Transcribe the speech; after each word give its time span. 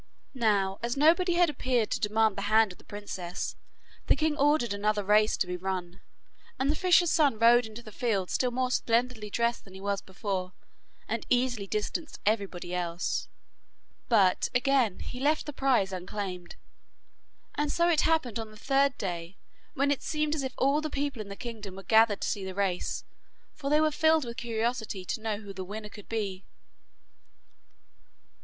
Now 0.33 0.79
as 0.81 0.97
nobody 0.97 1.33
had 1.33 1.47
appeared 1.47 1.91
to 1.91 1.99
demand 1.99 2.35
the 2.35 2.41
hand 2.49 2.71
of 2.71 2.79
the 2.79 2.83
princess, 2.83 3.55
the 4.07 4.15
king 4.15 4.35
ordered 4.35 4.73
another 4.73 5.03
race 5.03 5.37
to 5.37 5.45
be 5.45 5.55
run, 5.55 6.01
and 6.57 6.71
the 6.71 6.75
fisher's 6.75 7.11
son 7.11 7.37
rode 7.37 7.67
into 7.67 7.83
the 7.83 7.91
field 7.91 8.31
still 8.31 8.49
more 8.49 8.71
splendidly 8.71 9.29
dressed 9.29 9.63
than 9.63 9.75
he 9.75 9.79
was 9.79 10.01
before, 10.01 10.53
and 11.07 11.27
easily 11.29 11.67
distanced 11.67 12.19
everybody 12.25 12.73
else. 12.73 13.27
But 14.09 14.49
again 14.55 15.01
he 15.01 15.19
left 15.19 15.45
the 15.45 15.53
prize 15.53 15.93
unclaimed, 15.93 16.55
and 17.53 17.71
so 17.71 17.87
it 17.87 18.01
happened 18.01 18.39
on 18.39 18.49
the 18.49 18.57
third 18.57 18.97
day, 18.97 19.37
when 19.75 19.91
it 19.91 20.01
seemed 20.01 20.33
as 20.33 20.41
if 20.41 20.55
all 20.57 20.81
the 20.81 20.89
people 20.89 21.21
in 21.21 21.29
the 21.29 21.35
kingdom 21.35 21.75
were 21.75 21.83
gathered 21.83 22.21
to 22.21 22.27
see 22.27 22.43
the 22.43 22.55
race, 22.55 23.03
for 23.53 23.69
they 23.69 23.79
were 23.79 23.91
filled 23.91 24.25
with 24.25 24.37
curiosity 24.37 25.05
to 25.05 25.21
know 25.21 25.37
who 25.41 25.53
the 25.53 25.63
winner 25.63 25.89
could 25.89 26.09
be. 26.09 26.43